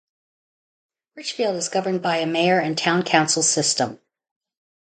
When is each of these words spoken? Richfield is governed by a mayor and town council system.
Richfield 1.15 1.57
is 1.57 1.69
governed 1.69 2.01
by 2.01 2.17
a 2.17 2.25
mayor 2.25 2.57
and 2.59 2.75
town 2.75 3.03
council 3.03 3.43
system. 3.43 3.99